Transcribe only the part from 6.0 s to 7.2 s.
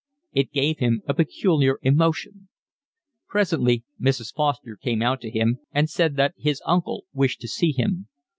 that his uncle